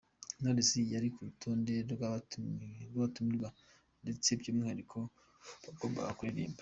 [0.39, 1.73] Knowless yari ku rutonde
[2.91, 3.49] rw’abatumirwa
[4.03, 4.97] ndetse by’umwihariko
[5.65, 6.59] yagombaga kuririmba.